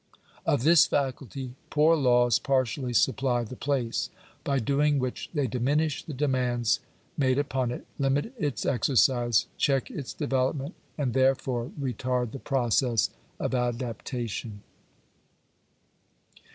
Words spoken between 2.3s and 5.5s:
partially supply the place. By doing which they